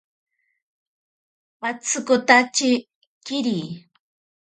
[1.67, 2.71] Atsikotache
[3.25, 3.59] kiri.